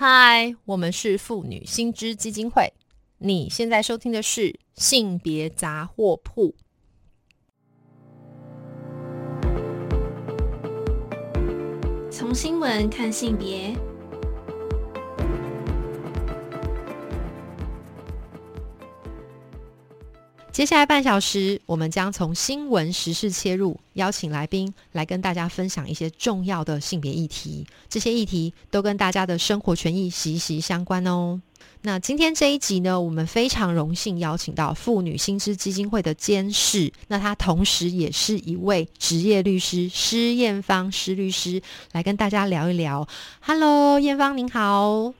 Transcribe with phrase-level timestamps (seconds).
[0.00, 2.72] 嗨，我们是妇女新知基金会。
[3.18, 6.54] 你现在收听的是性别杂货铺。
[12.12, 13.76] 从新闻看性别。
[20.58, 27.64] 接下来半小时，我们将从新闻时事切入，邀请来宾来跟大家分享一些重要的性别议题。
[27.88, 31.40] 这些议题都跟大家的生活权益息息相关哦。
[31.82, 41.62] 那今天这一集呢，我们非常荣幸邀请到妇女薪资基金会的监事，那她同时也是一位职业律师施艳芳施律师，
[41.92, 43.06] 来跟大家聊一聊。
[43.42, 45.14] Hello，艳芳您好。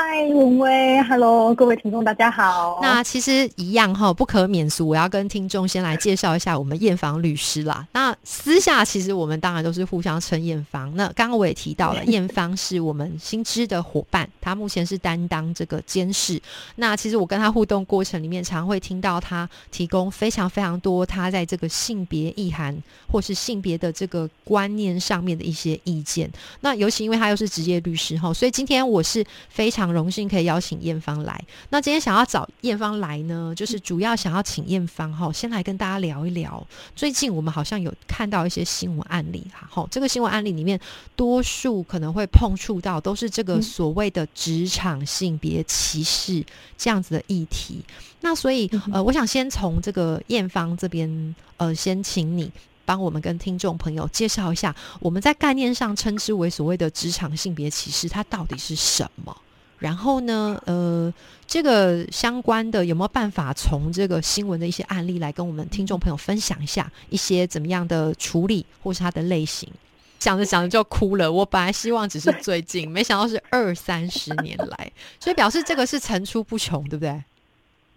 [0.00, 2.78] 嗨，文威，Hello，各位听众，大家好。
[2.80, 7.84] 那其实一样哈，不可免俗，我要跟听众先来介绍一下我们验房律师啦。
[7.92, 10.94] 那私下其实我们当然都是互相称验房。
[10.94, 16.40] 那刚刚我也提到了， 验方是我们新知的伙伴，他目前是担当这个监事。
[16.76, 22.72] 那其实我跟他互动过程里面，常会听到他提供非常非常多他在这个性别意涵
[23.10, 26.30] 或是性别的这个观念上面的一些意见。
[26.60, 29.87] 那尤其因为他又是职业律师哈，所以今天我是非常。
[29.92, 31.42] 荣幸可以邀请艳芳来。
[31.70, 36.66] 那今天想要找艳芳来呢，就是主要想要请艳芳哈，先来跟大家聊一聊。
[36.96, 40.78] 最近我们好像有看到一些新闻案例哈，哈，这个新闻案例里面，
[41.16, 46.44] 多数可能会碰触到都是这个所谓的职场性别歧视
[46.76, 47.84] 这样子的议题。
[48.20, 52.50] 那所以呃，我想先从这个艳芳这边呃，先请你。
[52.84, 59.36] 帮我们跟听众朋友介绍一下，我们在概念上称之为所谓的职场性别歧视，它到底是什么？
[59.78, 61.12] 然后呢，呃，
[61.46, 69.68] 这个相关的有没有办法从这个新闻的一些案例来跟我们听众朋友分享一下一些怎么样的处理，或是它的类型？
[70.18, 71.30] 想着想着就哭了。
[71.30, 74.90] 我本来希望只是最近，没想到是二三十年来，
[75.20, 77.22] 所以表示这个是层出不穷，对不对？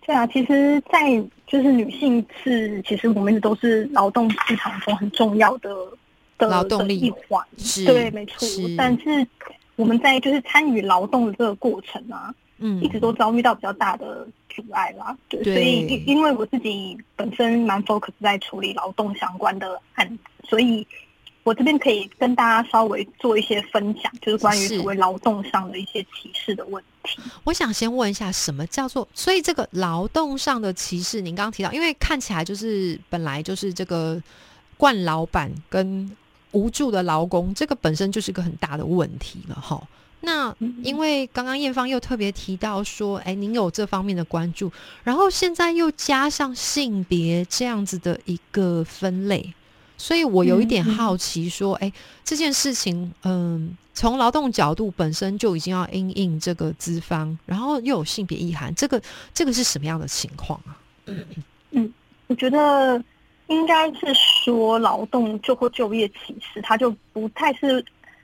[0.05, 0.99] 对啊，其实，在
[1.47, 5.75] 就是女性是，其实我们都是劳动市场中很重要的
[6.37, 9.27] 的劳动力一环，是，对，没错，但是。
[9.81, 15.17] 我们在就是参与劳动的这个过程啊，嗯，一直都遭遇到比较大的阻碍啦。
[15.27, 20.85] 对，所以因因为我自己本身蛮 focus 在处理劳动相关的案子，所以
[21.41, 27.19] 我这边可以跟大家稍微做一些分享，就是关于所谓劳动上的一些歧视的问题。
[27.43, 29.07] 我想先问一下，什么叫做？
[29.15, 34.21] 所以这个劳动上的歧视，您刚刚提到，因为看起来就是本来就是这个
[34.77, 36.15] 惯老板跟。
[36.51, 39.81] 无助的劳工，这个本身就是个很大的问题了哈。
[40.23, 44.71] 那因为刚刚艳芳又特别提到说，哎，您有这方面的关注，
[45.03, 49.51] 然后现在又加上性别这样子的一个分类，
[49.97, 51.91] 所以我有一点好奇说，哎，
[52.23, 59.01] 这件事情，嗯，从劳动角度本身就已经要因应这个资方，然后又有性别意涵，这个
[59.33, 60.77] 这个是什么样的情况啊？
[61.07, 61.25] 嗯
[61.71, 61.93] 嗯，
[62.27, 63.03] 我觉得。
[63.51, 67.83] 应该是说劳动就或就业歧视，它就不太是，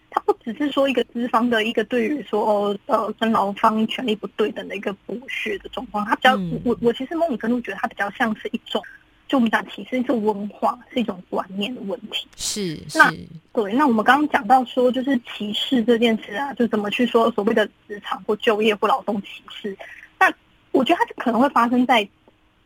[0.10, 8.82] 它不只是说一个资方的一个对于说呃跟劳方权利不对等的一个剥削的状况，它比较我我其实某种程度觉得它比较像是一种，
[9.28, 12.26] 就我们讲歧视是文化，是一种观念的问题。
[12.38, 13.12] 是那
[13.52, 19.78] 对，那我们刚刚讲到说就是歧视这件事啊，就怎么去说所谓的职场或就业或劳动歧视，
[20.18, 20.34] 那
[20.72, 22.08] 我觉得它是可能会发生在。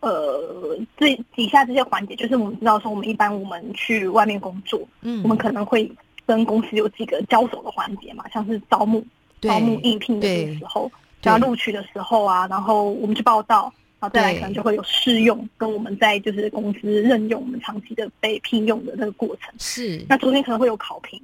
[0.02, 5.90] 呃，这底下这些环节，就是我们知道说，我们一般我们去外面工作，嗯，我们可能会
[6.26, 9.06] 跟公司有几个交手的环节嘛，像是招募、
[9.40, 10.92] 招募应聘的这个时候，
[11.22, 19.54] 要录取的时候啊，然后我们去报道，然后再来可能就会有试用，跟我们在就是公司任用我们长期的被聘用的那个过程。
[19.60, 21.22] 是，那中间可能会有考评，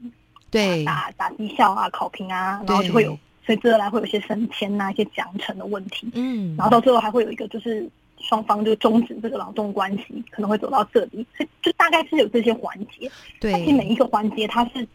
[0.52, 6.08] 对，打打绩效啊，考评啊，然后就会有随之而来会有一些升迁啊，一些奖惩的问题。
[6.14, 7.90] 嗯，然后到最后还会有一个就是。
[8.20, 13.10] 双方就终止这个劳动关系，可能会走到这里，所以就大概是有这些环节。
[13.40, 14.88] 对，而且每一个环节它是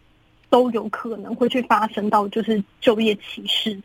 [0.49, 3.75] 都有可能会去发生到就是就业歧视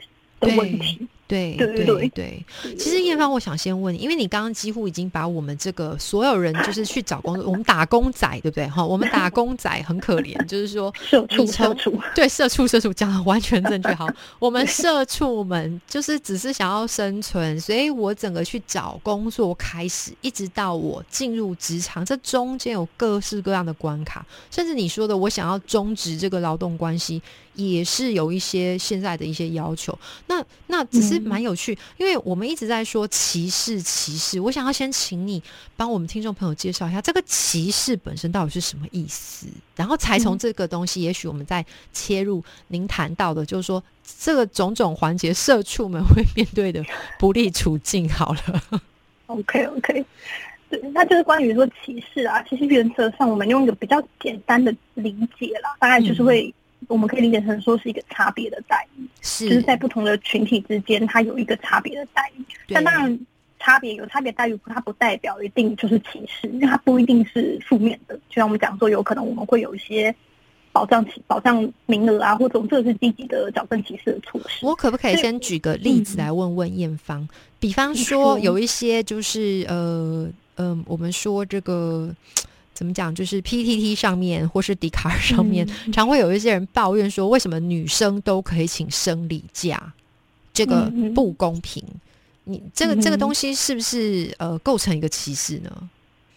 [0.40, 1.06] 的问题。
[1.28, 2.44] 对对对对，
[2.78, 8.66] 其实艳芳，我想先问你，因为你刚刚几乎已经把我们这个所有人就是去找工作，我们打工仔对不对？
[8.66, 13.92] 哈，我们打工仔很可怜，就是说 社畜社畜，对社畜社畜讲的完全正确。
[13.92, 14.08] 好，
[14.38, 27.20] 我们社畜们就是只是想要生存，所以我整个去找工作开始，一直到我进入职场，这中间有各式各样的关卡，甚至你说的我想要终止这个劳动关系，
[27.52, 29.96] 也是有一些现在的一些要求。
[30.26, 31.17] 那那只是。
[31.18, 34.40] 实蛮有趣，因为我们一直在说歧视，歧视。
[34.40, 35.42] 我想要先请你
[35.76, 43.82] 帮我们听众朋友介绍一下这个歧视本身到底是什么意思，然后才从这个东西，也许我们再切入您谈到的，就是说
[44.18, 46.84] 这个种种环节，社畜们会面对的
[47.18, 48.08] 不利处境。
[48.08, 48.82] 好了
[49.26, 50.04] ，OK OK，
[50.70, 56.54] 对，那就是关于说歧视啊，其实原则上我们用一个比较简单的理解啦，大概就是会。
[56.86, 62.44] 我们可以理解成说是一个差别的待遇，是就是在不同的群体之间，它有一个差别的待遇。
[62.68, 63.20] 但当然，
[63.58, 68.14] 差别有差别待遇，它不代表一定就是歧视，因为它不一定是负面的。
[68.28, 70.14] 就像我们讲说，有可能我们会有一些
[70.72, 74.64] 保障保障名额啊，或者这是积极的矫正歧视的措施。
[74.64, 77.28] 我可不可以先举个例子来问问艳芳？
[77.58, 82.14] 比方说，有一些就是呃呃，我们说这个。
[82.78, 83.12] 怎么讲？
[83.12, 89.92] 就是 PTT 上面或是迪卡尔上面，常会有一些人抱怨说，为什么女生都可以请生理假？
[90.52, 91.82] 这个不公平。
[92.44, 95.90] 你这个这个东西是不是呃构成一个歧视呢？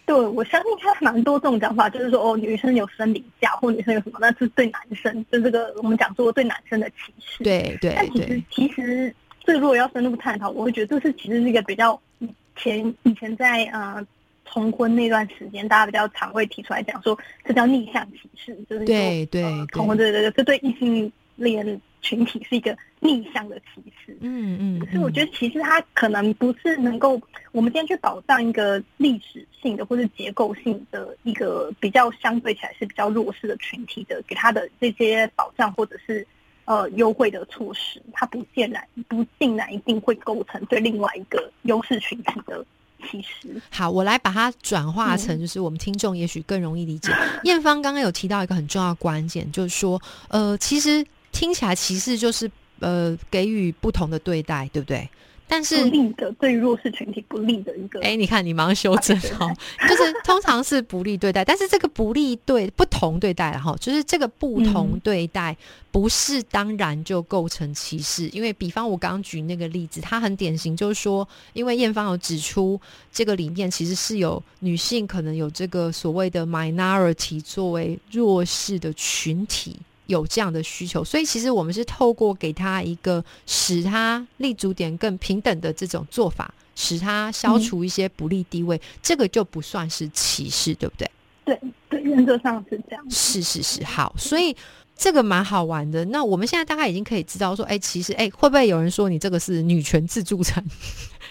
[0.04, 7.44] 对，我相信他蛮多这种讲法，就是说哦，女生有生理假，或女生有什么，那是对男生，就这个我们讲说对男生的歧视。
[7.44, 7.94] 对对。
[7.94, 14.04] 但其实其实，这如果要深入探讨，我会觉得这是其实是一个比较以前以前在呃。
[14.52, 24.14] 重婚那段时间，大家比较常会提出来讲说，这叫逆向歧视，就是对对通婚对对对，这对异性恋群体是一个逆向的歧视。
[24.20, 27.18] 嗯嗯，可是我觉得其实它可能不是能够，
[27.52, 36.26] 我们今天去保障一个历史性的或者结构性的一个比较相对起来是比较弱势的群体的，给他的这些保障或者是
[36.66, 42.62] 呃优惠的措施，它不见然不竟然一定会构成对另外一个优势群体的。
[43.10, 47.12] 其实好，我来把它转化成，就是我们听众也许更容易理解。
[47.44, 52.50] 艳芳刚刚有提到一个很重要的关键，就是说，呃，其实听起来歧视就是
[52.80, 55.08] 呃给予不同的对待，对不对？
[55.48, 59.52] 但是不利的对弱势群体不利的一个，哎，你看你忙修正哈，
[59.86, 65.54] 就是通常是不利对待，但是这个不利对不同对待哈，就是这个不同对待
[65.90, 72.80] 不是当然就构成歧视，因为比方我刚刚举那个例子，它很典型，就是说，因为艳芳有指出
[73.12, 79.76] 这个里面其实是有女性可能有这个所谓的 minority 作为弱势的群体。
[80.12, 91.10] 有这样的需求，所以其实我们是透过给他一个使他立足点更平等的这种做法，使他消除一些不利地位，这个就不算是歧视，对不对？
[91.44, 93.10] 对对，原则上是这样。
[93.10, 94.54] 是是是，好，所以
[95.02, 96.04] 这个蛮好玩的。
[96.04, 100.64] 那我们现在大概已经可以知道说，哎，其实哎，会不会有人说你这个是女权自助餐？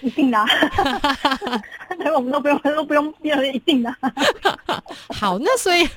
[0.02, 0.38] 一定的，
[1.96, 3.94] 所以我们都不用都不用变一定的。
[5.08, 5.88] 好，那所以，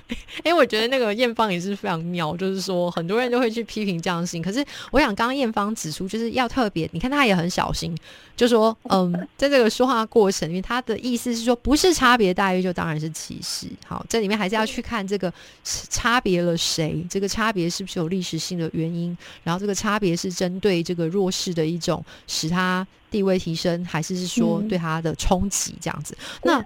[0.43, 4.41] 哎，我觉得那个艳芳也是非常妙，就是说很多人都会去批评这样的事情。
[4.41, 7.97] 可是，我想刚刚艳芳指出，就是要特别，你看他也很小心，
[8.35, 13.67] 就说， 嗯，在这个说话过程里面，他的意思是说，不是差别待遇，就当然是歧视。
[13.87, 15.31] 好，这里面还是要去看这个
[15.63, 22.85] 差别了谁，这个差别是不是有历史性的原因，然后这个差别是针对这个弱势的一种使他。
[23.11, 26.17] 地位提升，还是是说对他的冲击这样子？
[26.43, 26.61] 那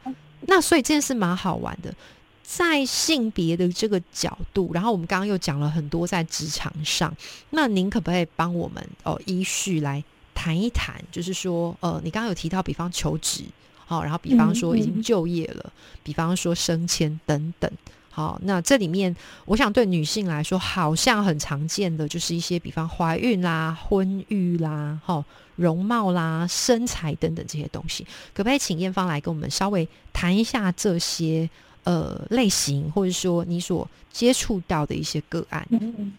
[0.47, 1.93] 那所以这件事蛮好玩的，
[2.41, 7.15] 在性别的这个角度，然后我们刚刚又讲了很多在职场上，
[7.51, 10.03] 那您可不可以帮我们哦依序来
[10.39, 10.95] 谈一谈？
[11.11, 13.43] 就是说，呃，你刚刚有提到，比方求职，
[13.85, 17.69] 好，然后比方说已经就业了，比方说升迁等等。
[18.09, 19.13] 好，那这里面，
[19.43, 25.23] 我想对女性来说，好像很常见的就是一些，比方怀孕啦、婚育啦、哈、
[25.57, 31.49] 容貌啦、身材等等这些东西，可不可以请艳芳来跟我们稍微谈一下这些
[31.83, 35.65] 呃类型，或者说你所接触到的一些个案？
[35.69, 36.13] 嗯，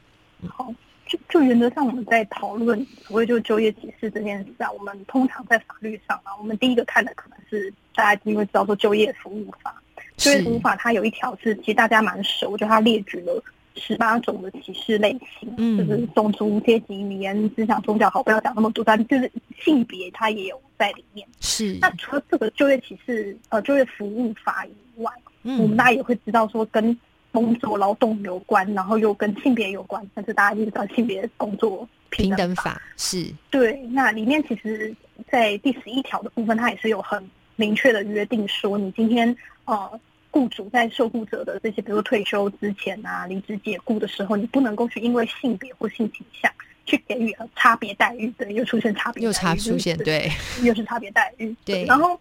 [0.47, 0.73] 好，
[1.11, 9.75] 就就原则上我们在讨论所谓就就业歧视这件事啊，我们通常在法律上啊，我们第一个看的可能是大家因为知道说就业服务法。
[10.17, 13.43] 就业服务法它有一条是，其实大家蛮熟，就它列举了
[13.75, 21.27] 十八种的歧视类型，嗯，就是种族、阶级、语言、思想、宗教，好，不要讲那么多，但就是性别它也有在里面。
[21.41, 21.77] 是。
[21.81, 25.11] 那除了这个就业歧视，呃，就业服务法以外，
[25.43, 26.97] 嗯，我们大家也会知道说跟
[27.33, 33.33] 工作劳动有关，然后又跟性别有关，但是大家一直知道性别工作平等法是。
[33.51, 34.95] 对，那里面其实，
[35.31, 37.23] 在第十一条的部分，它也是有很
[37.57, 40.01] 明确的约定，说你今天呃。
[40.33, 46.49] 雇主在受雇者的这些，比如退休之前啊、离职解雇的时候，你不能够去因为性别或性倾向
[46.87, 50.31] 去给予差别待遇，对，又出现差别，又差出现，对，
[50.63, 51.85] 又是差别待遇，对。
[51.85, 52.17] 然后，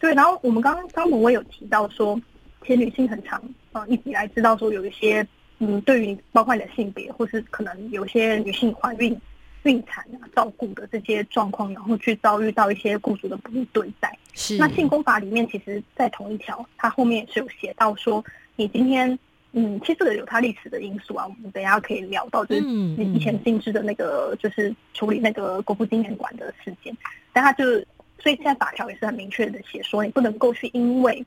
[0.00, 2.18] 对，然后我们刚刚刚我有提到说，
[2.62, 3.38] 其实女性很常
[3.72, 5.26] 啊一直以来知道说有一些，
[5.58, 9.18] 嗯，对于包括你的性别，或是可能有些女性怀孕
[9.64, 14.16] 孕产啊、照顾的这些状况，然后去遭遇到一些雇主的不利对待。
[14.34, 18.24] 是那性工法里面，其实在同一条，它后面也是有写到说，
[18.56, 19.18] 你今天，
[19.52, 26.96] 嗯，其实这个有它历史的因素啊，我们等一下可以聊到，就是嗯你以前定制的那个，就是处理那个国父纪念馆的事件，
[27.32, 27.86] 但它就是，
[28.18, 31.24] 所以现在法条也是很明确的写说，你不能够去因为，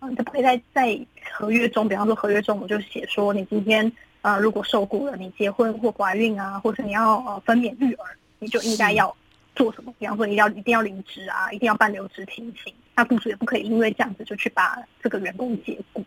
[0.00, 0.98] 嗯，你不可以在在
[1.32, 3.90] 合约中，比方说合约中我就写说，你今天
[4.22, 9.14] 呃如果受雇了，你结婚或怀孕啊，或者你要呃分娩育儿，你就应该要
[9.56, 9.92] 做什么？
[9.98, 12.72] 比方说，你要一定要离职啊，一定要办留职停薪。
[12.94, 16.04] 那雇主也不可以因为这样子就去把这个员工解雇。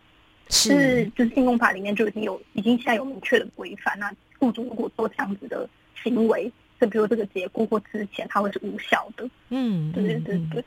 [0.48, 3.98] 是是就是性工法里面就已经有，已经现在有明确的规范。
[3.98, 5.68] 那雇主如果做这样子的
[6.02, 9.26] 行为，就比如这个解雇或之前，它会是无效的。
[9.48, 10.64] 嗯，对对对对。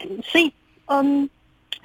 [0.00, 0.52] 嗯所以，
[0.86, 1.28] 嗯，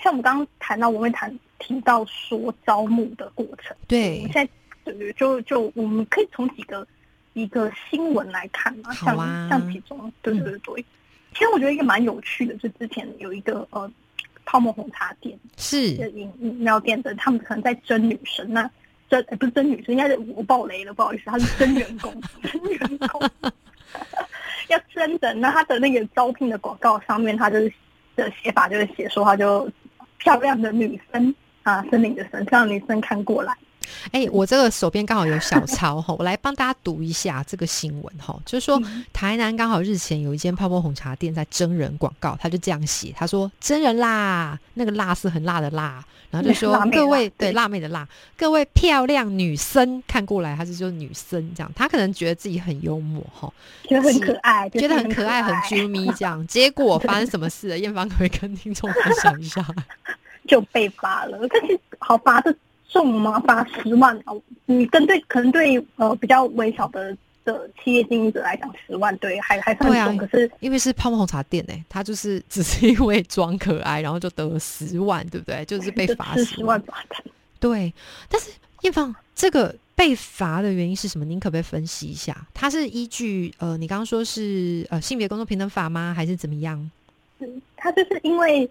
[0.04, 3.76] 像我们刚刚谈到，我们会谈提到说招募的过程。
[3.80, 4.52] 我对们，现在
[4.84, 6.86] 对对，就就我们可以从几个
[7.32, 10.86] 一个新闻来看嘛，像啊像其中，对对对对。
[11.34, 13.90] 其实我觉得一个蛮有趣的，就之前有一个呃
[14.46, 18.70] 泡沫红茶店的是饮饮料店的，他们可能在争女生，那
[19.10, 23.22] 争、呃不是争女生，应该是我爆雷了，不好意思，他是争员工， 争员工
[24.70, 25.34] 要真的。
[25.34, 27.74] 那他的那个招聘的广告上面，他就是
[28.16, 29.68] 的写法就是写说，他就
[30.24, 33.54] 漂亮的女生啊，森林的森，漂亮的女生看过来。
[34.12, 48.08] 哎、我这个手边刚好有小抄哈，我来帮大家读一下这个新闻哈，就是说嗯台南刚好日前有一间泡泡红茶店在真人广告，他就这样写，他说真人辣，那个辣是很辣的辣，然后就说各位辣对对辣妹的辣，
[48.38, 53.52] 各位漂亮女生看过来，他是就是女生这样，他可能觉得自己很幽默哈，
[53.88, 57.78] 觉得很可爱，觉得很可可爱很啾咪 这样，结果发生什么事了？
[57.80, 59.66] 艳芳可以跟听众分享一下？
[60.46, 61.38] 就被罚了。
[61.50, 62.54] 但是好罚的
[62.94, 63.40] 重吗？
[63.40, 64.40] 罚十万哦！
[64.68, 75.66] 你跟对可能对呃比较微小的的企业经营者来讲，十万对还还算对啊，可是因为是泡沫红茶店哎、他就是只是因为装可爱，然后就得了十万，对不对？
[75.66, 76.80] 就是被就罚十万。
[76.84, 77.20] 罚单。
[77.60, 77.92] 对，
[78.30, 81.26] 但是艳芳这个被罚的原因是什么？
[81.26, 82.46] 您可不可以分析一下？
[82.54, 86.14] 它是依据呃，你刚刚说是呃性别工作平等法吗？
[86.16, 86.92] 还是怎么样？
[87.40, 88.70] 嗯，他就是因为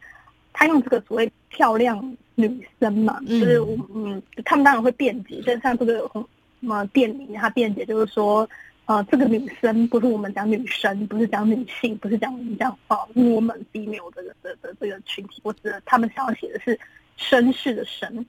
[0.53, 6.23] 他用这个所谓漂亮女生嘛，嗯就是我嗯，他们当然会辩解，就像这个红
[6.61, 8.49] 什么店里他辩解就是说，
[8.87, 16.79] 呃，这个女生不是我们讲女生，不是讲女性，不是讲我们讲哦我们 female 的的的这个群体，我指的他们想要写的是
[17.19, 18.25] 绅士的绅。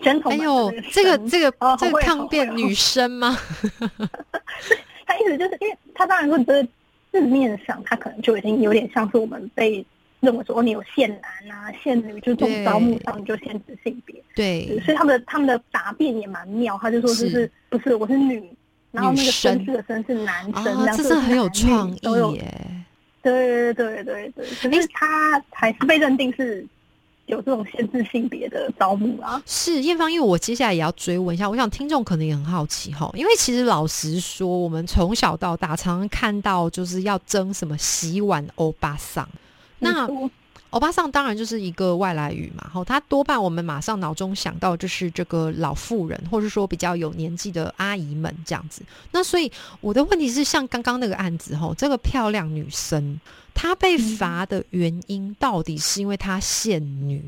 [0.00, 3.36] gentleman 哎呦，这个这个哦这个抗辩女 生吗？
[5.04, 6.66] 他意思就是因为他当然会觉得
[7.12, 9.84] 字面上，他可能就已经有点像是我们被
[10.20, 17.50] 认为说哦，你有限男啊、限女，就是这种招募上你就限制性别，对，所以他们的他们的答辩也蛮妙，他就说就是。
[17.72, 18.52] 是不是我是女，
[18.90, 22.84] 然后那个生绅士的绅是男生，啊，这是很有创意耶。
[23.22, 26.66] 对对对对对，可是他还是被认定是
[27.26, 29.40] 有这种限制性别的招募啊。
[29.46, 39.28] 是艳芳，因为我接下来也要追问一下，我想听众可能也很好奇哈，因为其实老实说，我们从小到大常常看到就是要争什么洗碗欧巴桑，
[39.80, 40.08] 那
[40.70, 48.80] 欧巴桑当然就是一个外来语嘛，吼，它多半我们马上脑中想到就是这个老妇人，或者说比较有年纪的阿姨们这样子。
[49.10, 53.18] 那所以我的问题是，像刚刚那个案子，吼，这个漂亮女生
[53.52, 57.20] 她被罚的原因到底是因为她现女？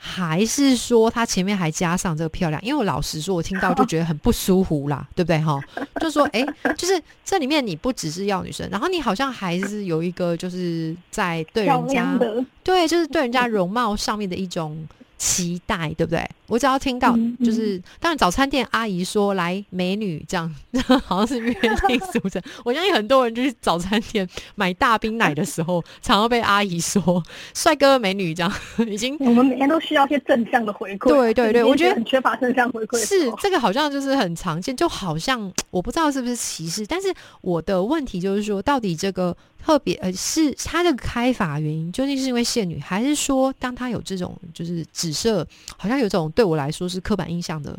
[0.00, 2.62] 还是说他前面还加上这个漂亮？
[2.62, 5.60] 因为我老实说，我听到就觉得很不舒服啦， 对不对哈？
[6.00, 12.16] 就说哎、就是这里面你不只是要女生，然后你好像还是有一个就是在对人家，
[12.62, 14.86] 对，就是对人家容貌上面的一种
[15.18, 16.26] 期待，对不对？
[16.46, 20.54] 我只要听到就是，当然早餐店阿姨说来美女这样，
[21.04, 22.40] 好像是约定俗成。
[22.64, 27.22] 我相信很多人就是早餐店买大冰奶的时候，常常被阿姨说
[27.52, 28.52] 帅哥美女这样，
[28.88, 31.18] 已经我们每天都需要一些正向的回馈啊。
[31.18, 32.98] 对对对我觉得很缺乏正向回馈。
[33.04, 45.46] 是这个好像就是很常见，就好像我不知道是不是歧视，但是我的问题就是说，到底这个特别呃是它的开法原因究竟是因为限女，还是说当它有这种就是指涉，
[45.78, 47.76] 好像有种对我来说是刻板印象的，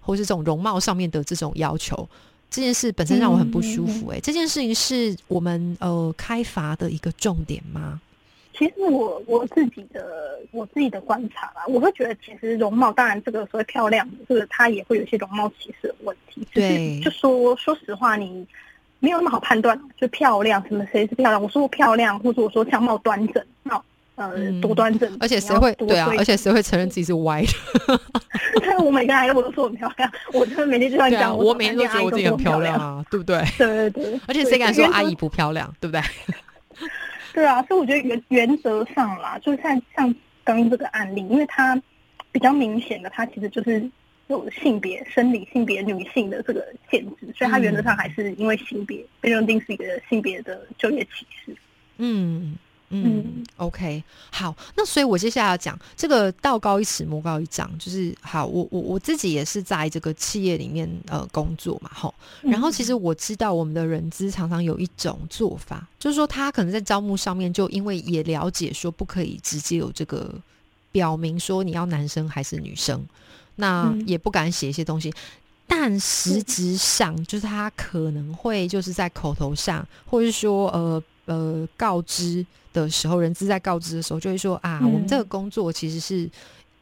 [0.00, 2.08] 或是这种容貌上面的这种要求，
[2.48, 4.20] 这件事本身让我很不舒服、欸。
[4.20, 8.00] 这件事情是我们呃开发的一个重点吗？
[8.56, 16.46] 其实我我自己的我自己的观察啦，我会觉得其实容貌，当然这个所谓漂亮，这个它也会有一些容貌歧视的问题。
[16.52, 18.46] 对就说说实话，你
[18.98, 21.42] 没有那么好判断，就漂亮什么谁是漂亮？
[21.42, 23.49] 我说我漂亮，或者我说相貌端正，那
[24.60, 26.12] 多端正，而且谁会对啊？
[26.18, 28.00] 而且谁会承认自己是歪的？
[28.60, 32.76] 对 我每个来我都说很漂亮，我真的每天就算讲，我每天都觉得我自己很漂漂亮。
[32.76, 33.42] 啊，对不对？
[33.58, 35.14] 对 对对，而且谁敢说阿姨姨？
[35.14, 36.02] 不漂亮，对不对？
[37.32, 41.80] 对啊，所以我觉得原原则上啦，就是像像刚刚这个案例，因为它
[42.32, 43.88] 比较明显的，它其实就是
[44.26, 51.52] 有性别、生理性别女性的这个限制，所以它原则上还是因为性别被认定是一个性别的就业歧视。
[51.98, 52.58] 嗯嗯
[52.90, 70.34] 嗯，OK，好，那所以我接下来要讲这个道高一尺，魔高一丈，就是好，我我我自己也是在这个企业里面呃工作嘛，吼，然后其实我知道我们的人资常常有一种做法，就是说他可能在招募上面就因为也了解说不可以直接有这个
[70.90, 73.00] 表明说你要男生还是女生，
[73.54, 74.04] 那嗯。
[74.08, 75.12] 也不敢写一些东西。
[75.68, 86.28] 但实质上，就是他可能会就是在口头上，或者是说呃呃告知的时候，人资在告知的时候就会说啊，嗯我们这个工作其实是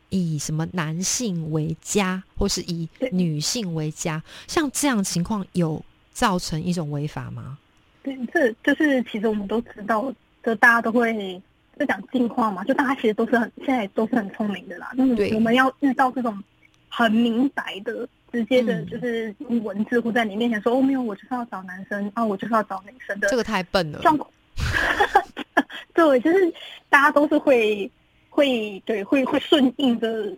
[0.08, 7.58] 以什么男性为家，或是以女性为家，像这样情况有造成一种违法吗？
[8.02, 10.10] 对，这就是其实我们都知道，
[10.42, 11.40] 就大家都会
[11.78, 14.90] 就讲进化嘛，就大家其实都是很现在都是很聪明的啦。
[14.96, 16.42] 那对我们要遇到这种
[16.88, 23.98] 很明白的、直接的，嗯就是用文字或在你面前说哦没有，我就是要找男生啊，我就是要找女生的这个太笨了。
[24.00, 24.28] 状况。
[25.94, 26.52] 对，就是
[26.88, 27.90] 大家都是会
[28.30, 30.32] 会对会会顺应着，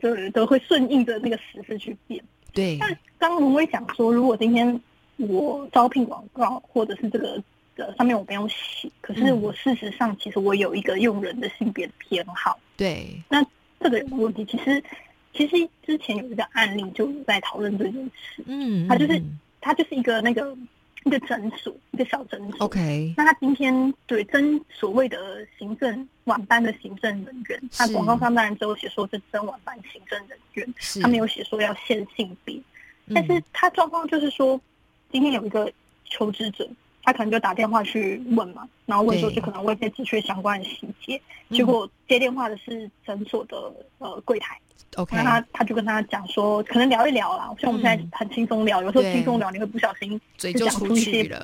[0.00, 2.22] 对都会顺应着那个时事去变。
[2.52, 4.80] 对，但刚刚龙威讲说，如果今天
[5.16, 7.42] 我招聘广告或者是这个
[7.76, 13.44] 呃上面我没有写，可是嗯我事实上其实我有一个用人的性别的偏好，对，那
[13.78, 14.44] 这个问题。
[14.44, 14.82] 其实
[15.32, 20.56] 其实之前有一个案例就在讨论这件事，嗯，他就是嗯它就是一个那个
[21.06, 22.66] 一个诊所，一个小诊所。
[22.66, 32.56] OK，那他今天对征所谓的行政晚班的行政人员，他广告上当然只有写说是征晚班行政人员，他没有写说要限性别。
[33.06, 34.60] 嗯但是他状况就是说，
[35.12, 35.72] 今天有一个
[36.04, 36.68] 求职者，
[37.06, 39.36] 他可能就打电话去问嘛，然后问说对。
[39.36, 41.56] 就可能问一些职缺相关的细节，嗯。
[41.56, 44.58] 结果接电话的是诊所的呃柜台
[44.96, 48.10] ，OK，那他他就跟他讲说，可能聊一聊啦，像我们现嗯。
[48.10, 51.38] 在很轻松聊，有时候轻松聊你会不小心嘴就出讲出一些。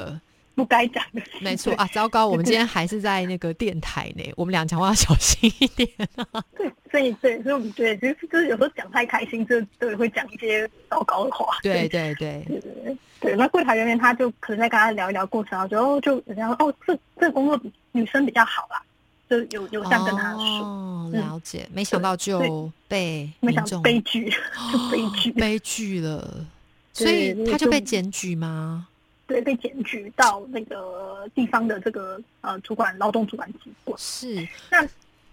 [0.55, 5.89] 不该讲的没错啊，糟糕，我们今天还是在那个电台呢，我们俩讲话要小心一点。
[6.57, 12.97] 对，所以对，所以我们觉得就是就是有时候讲太开心，就对会讲一些糟糕的话，对对对，对对对。
[13.21, 18.83] 对，那柜台人员他就可能在跟他聊一聊过程，然后就哦就人家说哦这这个工作比女生比较好啦，
[19.31, 21.21] 就有有这样跟他说，哦，嗯。
[21.21, 26.45] 了解，没想到就被没想到悲剧就 悲剧，悲剧了，
[26.93, 28.89] 所以他就就被检举吗？
[29.33, 34.87] 对，被检举到那个地方的这个呃主管劳动主管机关，是，那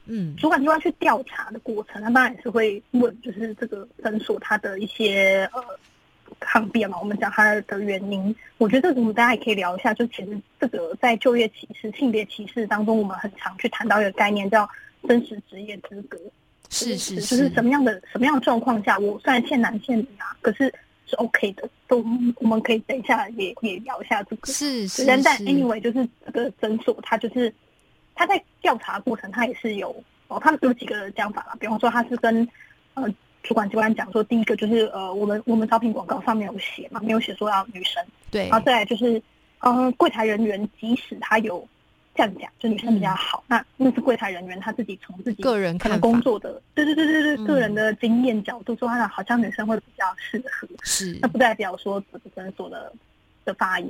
[0.05, 5.61] 嗯，主管机关去调查的过程，他当然也是会问，就是这个诊所它的一些呃
[6.39, 8.33] 抗辩嘛，我们讲它的原因。
[8.57, 14.67] 我觉得这个我们大家也可以聊一下，就其实这个在就业歧视、性别歧视当中，我们很常去谈到一个概念叫
[15.07, 16.17] 真实职业资格。
[16.71, 20.73] 是是就是什么样的什么样的状况下，我虽然欠男欠女啊，可是
[21.09, 21.67] 是 OK 的。
[21.87, 21.97] 都
[22.37, 24.53] 我们可以等一下也也聊一下这个。
[24.53, 27.53] 是是但但，anyway，就是这个诊所，他就是
[28.13, 29.95] 他在调查过程，他也是有
[30.27, 31.57] 哦，他们有几个讲法啦。
[31.59, 32.47] 比方说，他是跟
[32.93, 33.03] 呃
[33.41, 38.03] 主管机关讲说，第一个就是呃，我们我们招聘广告上面有写嘛，没有写说要女生。
[38.29, 39.21] 对然后再来就是
[39.59, 41.67] 呃，柜台人员即使他有
[42.19, 47.47] 这样讲，就女生比较好，那那是柜台人员他自己从自己个人看工作的，对对对对对，嗯。
[47.47, 50.67] 个人的经验角度说，他好像女生会比较适合。
[50.83, 51.17] 是。
[51.21, 52.91] 那，不代表说这个诊所的
[53.45, 53.89] 的发言。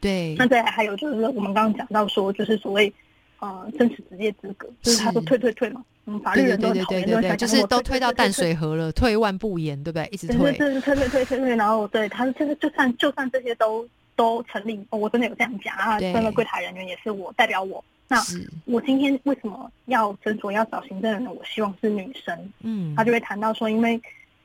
[0.00, 0.34] 对。
[0.36, 2.92] 那再来还有就是我们刚刚讲到说，就是所谓
[3.38, 8.32] 呃真实职业资格，就是他说退退退嘛，嗯，法律对人都很讨厌，对对对就是都推到淡。
[8.32, 10.08] 水河了，退一万步言，对不对？
[10.10, 16.12] 一直对退对，对对退退退退退，然后对他就是就算就算这些都都成立，哦，我真的有这样讲啊，对。
[16.12, 17.82] 真的柜台人员也是我代表我。
[18.08, 18.20] 那，
[18.64, 21.32] 我今天为什么要诊所要找行政人员？
[21.32, 24.00] 我希望是女生，嗯，他就会谈到说，因为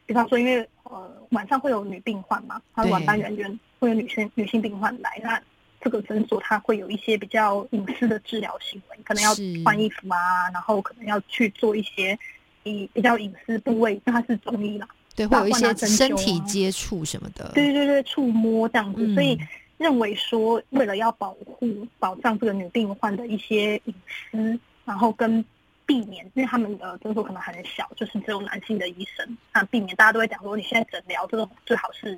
[0.05, 5.41] 比方说，因为呃晚上会有女病患嘛，他对晚班人员会有女性女性病患来，那
[5.81, 9.31] 这个诊所它会有一些比较隐私的治疗行为，可能要
[9.65, 10.17] 换衣服啊，
[10.53, 12.17] 然后可能要去做一些
[12.63, 19.39] 以比较隐私部位，因为它是中医啦，对，会有一些身体接触什么的，对对对，触摸这样子，嗯所以
[19.83, 25.43] 认为说为了要保护保障这个女病患的一些隐私，然后跟
[25.85, 32.17] 避免，因为他们的诊所可能很小，就是只有男性的医生，那避免大家都会讲说，你现在诊疗这种最好是，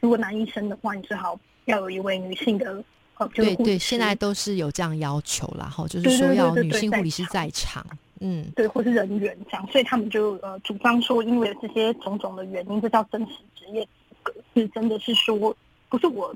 [0.00, 2.82] 如果男医生的话，你最好要有一位女性的
[3.16, 7.86] 呃，就是对对，现在都是有这样要求啦，哈，就是说要女性护理师场在场，
[8.18, 15.56] 嗯，对，或是人员这样，所以他们就呃主张说，因为这些种种的原因，这叫真实职业资格，是真的是说
[15.88, 16.34] 不是我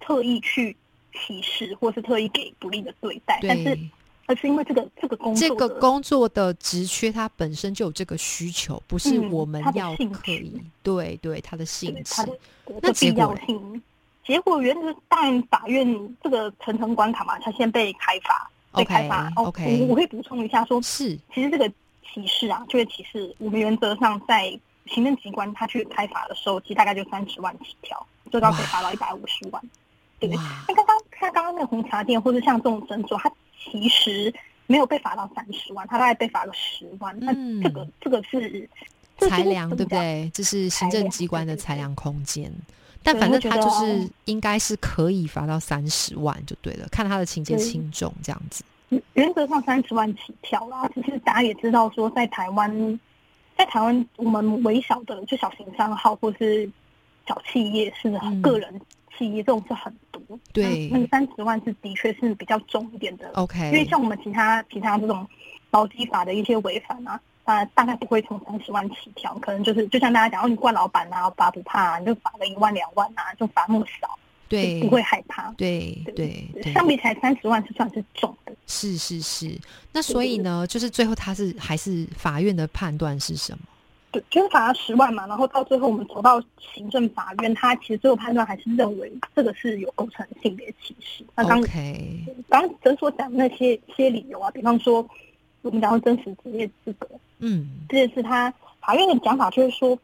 [0.00, 0.76] 特意去
[1.12, 3.78] 歧视或是特意给不利的对待，但是，
[4.26, 12.14] 而是因为这个这个工作这个工作的职缺它本身就有这个需求，不是嗯我们要性质刻意，对对，它的性质
[12.66, 13.82] 那的必要结果嘞性。
[14.24, 19.32] 结果原则当然法院这个层层关卡嘛，它先被开罚，被开罚。
[19.36, 21.66] 哦 OK，OK 我我可以补充一下说，是其实这个
[22.04, 24.50] 歧视啊，就业歧视，我们原则上在
[24.84, 29.62] 行政机关他去开罚的时候，其实大概就三十万起跳，最高可以罚到一百五十万。
[30.18, 34.32] 对，哇那刚刚像刚刚那个红茶店，或者像这种诊所，它其实
[34.66, 37.16] 没有被罚到三十万，它大概被罚了十万。
[37.20, 38.68] 那嗯这个这个是
[39.18, 39.90] 裁量，对不？
[39.90, 40.30] 对？
[40.34, 42.52] 这是行政机关的裁量空间。
[43.00, 48.64] 但反正他就是应该是可以罚到三十万就对了，看他的情节对轻重这样子。
[49.14, 53.00] 原则上三十万起跳啦，只是大家也知道说，在台湾，
[53.56, 56.68] 在台湾我们微小的就小型商号或是
[57.26, 58.10] 小企业是
[58.42, 58.80] 个人
[59.18, 60.22] 企业，这种是很多。
[60.52, 65.26] 对那那个三十万是的确是比较重一点的，OK，因为像我们其他其他这种
[65.70, 75.50] 劳基法的一些违反啊，啊，大概不会从三十万起跳，可能就是就像大家讲，哦，你怪老板啊，罚不怕、啊，你就罚个一万两万啊，就罚那么少，对，不会害怕。
[75.56, 78.52] 对对对，相比起来，三十万是算是重的。
[78.66, 79.58] 是是是。
[79.92, 83.58] 那所以呢，就是最后他是还是法院的判断是什么？
[84.10, 91.22] 对，就是罚十万嘛，然后到最后我们走到行政法院，他其实最后判断还是认为这个是有构成性别歧视。
[91.36, 91.70] 那刚刚
[92.48, 95.06] 刚诊所讲的那些些理由啊，比方说
[95.62, 97.06] 我们讲到真实职业资格
[97.40, 99.98] 嗯，这件事，他法院的讲法就是说，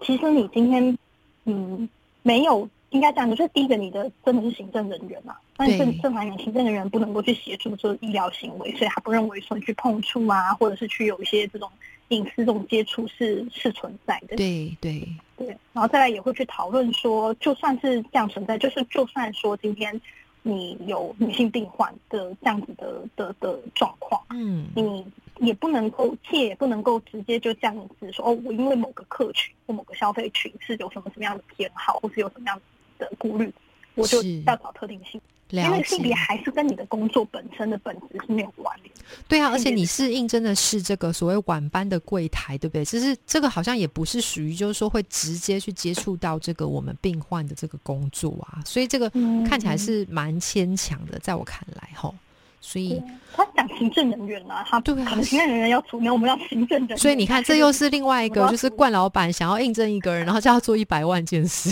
[0.00, 0.96] 其实你今天
[1.44, 1.88] 嗯
[2.22, 11.68] 没有应该这样的，就是第一个你的真的是行政人员嘛，但是正正常人行政人员不能够去协助做医疗行为，所以他不认为说你去碰触啊，或者是去有一些这种
[12.10, 14.36] 隐私这种接触是是存在的。
[14.36, 20.00] 对对，对，然后再来也会去讨论说，就算是这样存在，就是就算说今天
[20.42, 25.04] 你有女性病患的这样子的的的状况，嗯，你
[25.46, 32.60] 也不能够借，也不能够直接就这样子说哦，我因为某个客群或某个消费群是有什么什么样的偏好，或是有什么样
[32.98, 33.52] 的顾虑，
[33.94, 34.42] 我就是。
[34.42, 35.20] 要找特定性，
[35.50, 36.14] 因了为性别。
[36.14, 39.00] 还是跟你的工作本身的本质是没有关联的。
[39.26, 42.84] 对啊，而且你是应征的是这个所谓晚班的柜台，对不对？
[42.84, 52.14] 只是这个好像也不是属于就是说会直接去接触到这个我们病患的这个工作啊，所以这个嗯看起来是蛮牵强的，在我看来吼。
[52.62, 56.98] 所以对，他讲行政人员啊，他对啊行政人员要处理，我们要行政人员。
[56.98, 61.70] 所以你看，这又是另外一个，就是冠老板想要应征一个人，然后叫他做一百万件事。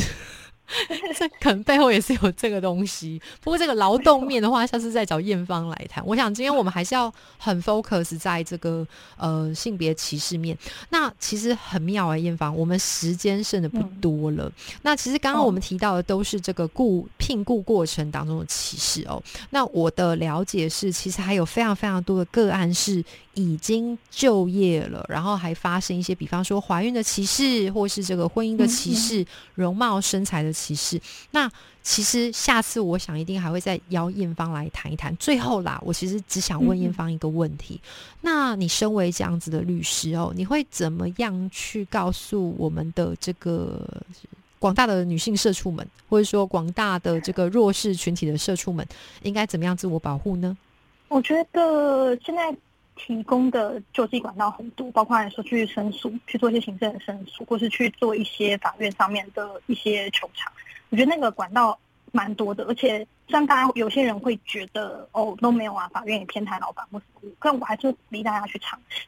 [1.18, 3.20] 这可能背后也是有这个东西。
[3.40, 6.04] 不过这个劳动面的话，下次再找艳芳来谈。
[6.06, 10.56] 我想今天我们还是要很 focus 在这个呃性别歧视面。
[10.90, 14.52] 那其实很妙啊、艳芳，我们时间剩的不多了。
[14.82, 19.22] 那其实刚刚我们提到的都是这个雇聘雇过程当中的歧视哦。
[19.50, 23.02] 那我的了解是，其实还有非常非常多的个案是
[23.34, 31.00] 已经就业了，然后还发生一些，比方说怀孕的歧视，或是这个婚姻的歧视、容貌身材的歧视。
[31.30, 31.50] 那
[31.82, 35.14] 其实下次我想一定还会再邀艳芳来谈一谈。
[35.16, 37.80] 最后啦，我其实只想问艳芳一个问题：
[38.20, 43.86] 那你身为这样子的律师哦，你会怎么样去告诉我们的这个？
[44.60, 48.84] 广大的女性社畜们，或者说广大的这个弱势群体的社畜们，
[49.22, 50.58] 应该怎么样自我保护呢？
[51.06, 52.52] 我觉得现在
[52.98, 60.52] 提供的救济管道很多，包括说去申诉，去做一些行政的申诉，或是去做一些法院上面的一些求偿。
[60.90, 61.78] 我觉得那个管道
[62.12, 69.06] 蛮多的，而且虽然大家有些人会觉得哦都没有啊，法院也偏袒老板或什么，但我还是鼓励大家去尝试，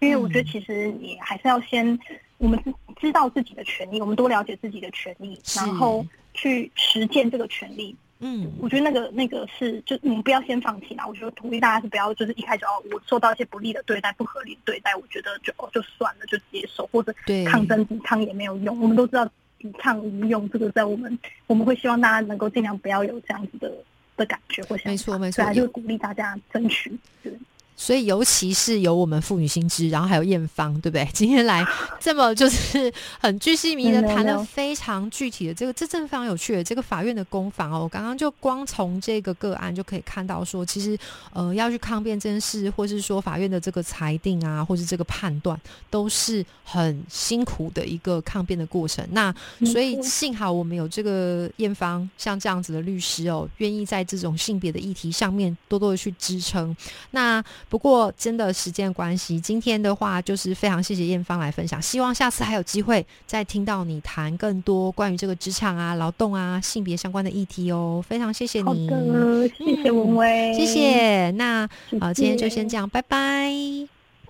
[0.00, 1.98] 因为我觉得其实你还是要先
[2.38, 7.94] 我们知知道自己的权利，我们多了解自己的权利，然后去实践这个权利。
[8.18, 11.06] 嗯，我觉得那个那个是，就你们不要先放弃啦。
[11.06, 18.80] 我觉得鼓励大家是不要，就是一开始哦，我受到一些不利的对待、不合理的对待，我觉得就哦就算了，就接受，或者对，抗争抵抗也没有用。
[18.80, 23.70] 我们都知道抵抗无用，这个在我们我们会希望大家能够尽量不要有这样子的
[24.16, 24.90] 的感觉或想法。
[24.90, 26.98] 没错没错所以还是鼓励大家争取。
[27.22, 27.30] 对，
[27.76, 31.06] 所以，尤其是有我们妇女新知，然后还有艳芳，对不对？
[31.12, 31.64] 今天来
[32.00, 37.80] 这么就是很具细迷的谈了非常具体的这个，这真的非常有趣的这个法院的攻防哦。
[37.82, 40.96] 我刚刚就光从这个个案就可以看到说，其实
[41.32, 45.60] 呃要去抗辩这件事，或是说法院的这个裁定啊，或是这个判断，
[45.90, 49.06] 都是很辛苦的一个抗辩的过程。
[49.12, 49.34] 那
[49.66, 56.74] 所以幸好我们有这个艳芳像这样子的律师哦，愿意在这种性别的议题上面多多的去支撑。
[57.10, 68.02] 那不过真的时间关系，今天的话就是非常谢谢艳芳来分享，希望下次还有机会再听到你谈更多关于这个职场啊、劳动啊、性别相关的议题哦。
[68.06, 71.30] 非常谢谢你，好的，谢谢文威，谢谢。
[71.32, 71.68] 那
[72.00, 73.52] 好，今天就先这样，拜拜，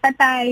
[0.00, 0.46] 拜拜。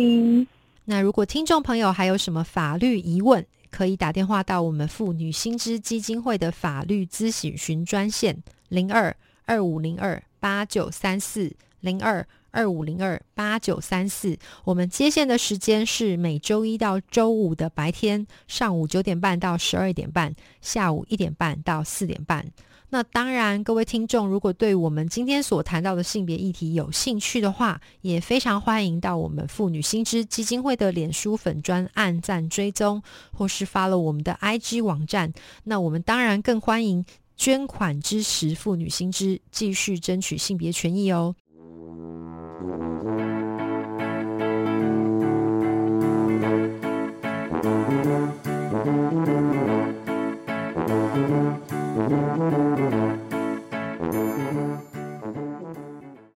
[0.84, 8.36] 那如果听众朋友还有什么法律疑问，可以打电话到我们妇女新知基金会的法律咨询询专线
[8.68, 9.16] 零二
[9.46, 14.38] 二五零二八九三四零二二五零二八九三四。
[14.64, 22.46] 我们接线的时间是每周一到周五的白天上午九点半到十二点半，下午一点半到四点半。
[22.90, 35.32] 那当然，各位听众，如果对我们今天所谈到的性别议题有兴趣的话，也非常欢迎到我们妇女新知基金会的脸书粉专按赞追踪，或是发了我们的 IG 网站。
[35.64, 37.04] 那我们当然更欢迎
[37.36, 41.34] 捐款支持妇女新知，继续争取性别权益哦。